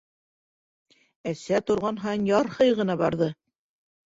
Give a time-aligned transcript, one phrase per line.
[1.31, 3.31] Әсә торған һайын ярһый ғына барҙы: